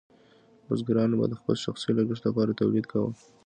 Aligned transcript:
بزګرانو 0.67 1.19
به 1.19 1.25
د 1.29 1.33
خپل 1.39 1.55
شخصي 1.65 1.91
لګښت 1.97 2.23
لپاره 2.25 2.57
تولید 2.59 2.85
کاوه. 2.91 3.11